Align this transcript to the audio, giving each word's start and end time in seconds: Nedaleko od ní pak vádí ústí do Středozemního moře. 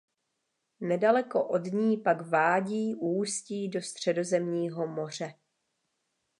Nedaleko 0.81 1.47
od 1.47 1.63
ní 1.65 1.97
pak 1.97 2.21
vádí 2.21 2.95
ústí 2.99 3.69
do 3.69 3.81
Středozemního 3.81 4.87
moře. 4.87 5.33